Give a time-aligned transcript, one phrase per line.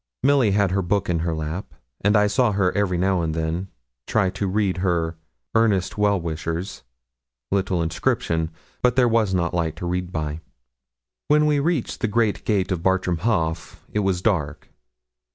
[0.23, 3.67] Milly had her book in her lap, and I saw her every now and then
[4.07, 5.15] try to read her
[5.53, 6.81] 'earnest well wisher's'
[7.51, 8.49] little inscription,
[8.81, 10.39] but there was not light to read by.
[11.27, 14.69] When we reached the great gate of Bartram Haugh it was dark.